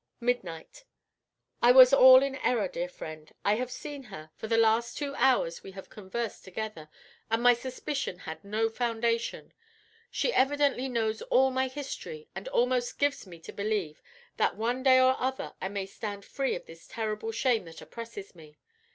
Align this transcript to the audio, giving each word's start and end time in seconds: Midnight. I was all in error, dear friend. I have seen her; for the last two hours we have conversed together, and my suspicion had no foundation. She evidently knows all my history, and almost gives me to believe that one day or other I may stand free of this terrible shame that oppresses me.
Midnight. 0.19 0.83
I 1.61 1.71
was 1.71 1.93
all 1.93 2.23
in 2.23 2.35
error, 2.37 2.67
dear 2.67 2.89
friend. 2.89 3.31
I 3.45 3.53
have 3.57 3.69
seen 3.69 4.05
her; 4.05 4.31
for 4.35 4.47
the 4.47 4.57
last 4.57 4.97
two 4.97 5.13
hours 5.13 5.61
we 5.61 5.73
have 5.73 5.91
conversed 5.91 6.43
together, 6.43 6.89
and 7.29 7.43
my 7.43 7.53
suspicion 7.53 8.17
had 8.17 8.43
no 8.43 8.67
foundation. 8.67 9.53
She 10.09 10.33
evidently 10.33 10.89
knows 10.89 11.21
all 11.21 11.51
my 11.51 11.67
history, 11.67 12.27
and 12.33 12.47
almost 12.47 12.97
gives 12.97 13.27
me 13.27 13.39
to 13.41 13.53
believe 13.53 14.01
that 14.37 14.55
one 14.57 14.81
day 14.81 14.99
or 14.99 15.15
other 15.19 15.53
I 15.61 15.69
may 15.69 15.85
stand 15.85 16.25
free 16.25 16.55
of 16.55 16.65
this 16.65 16.87
terrible 16.87 17.31
shame 17.31 17.65
that 17.65 17.79
oppresses 17.79 18.33
me. 18.33 18.57